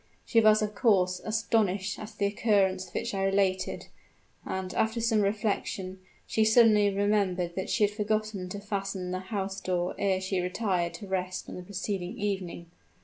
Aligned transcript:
She 0.25 0.41
was 0.41 0.63
of 0.63 0.73
course 0.73 1.19
astounded 1.23 1.85
at 1.99 2.15
the 2.17 2.25
occurrence 2.25 2.91
which 2.91 3.13
I 3.13 3.21
related; 3.23 3.85
and, 4.43 4.73
after 4.73 4.99
some 4.99 5.21
reflection, 5.21 5.99
she 6.25 6.43
suddenly 6.43 6.89
remembered 6.89 7.53
that 7.55 7.69
she 7.69 7.83
had 7.83 7.91
forgotten 7.93 8.49
to 8.49 8.59
fasten 8.59 9.11
the 9.11 9.19
house 9.19 9.61
door 9.61 9.93
ere 9.99 10.19
she 10.19 10.41
retired 10.41 10.95
to 10.95 11.07
rest 11.07 11.47
on 11.49 11.55
the 11.55 11.61
preceding 11.61 12.17
evening. 12.17 12.71